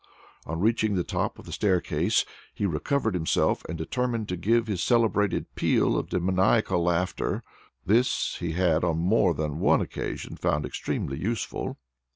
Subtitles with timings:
[0.47, 4.81] On reaching the top of the staircase he recovered himself, and determined to give his
[4.83, 7.43] celebrated peal of demoniac laughter.
[7.85, 11.77] This he had on more than one occasion found extremely useful.